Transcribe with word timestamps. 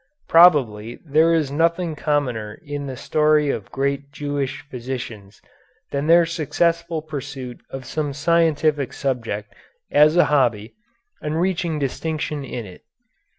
Probably 0.27 0.97
there 1.05 1.31
is 1.31 1.51
nothing 1.51 1.95
commoner 1.95 2.59
in 2.65 2.87
the 2.87 2.97
story 2.97 3.51
of 3.51 3.71
great 3.71 4.11
Jewish 4.11 4.61
physicians 4.67 5.43
than 5.91 6.07
their 6.07 6.25
successful 6.25 7.03
pursuit 7.03 7.61
of 7.69 7.85
some 7.85 8.11
scientific 8.11 8.93
subject 8.93 9.53
as 9.91 10.17
a 10.17 10.25
hobby 10.25 10.73
and 11.21 11.39
reaching 11.39 11.77
distinction 11.77 12.43
in 12.43 12.65
it. 12.65 12.81